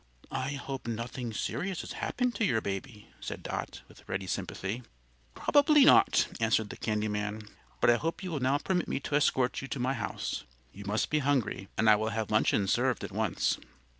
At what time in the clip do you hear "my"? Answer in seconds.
9.79-9.93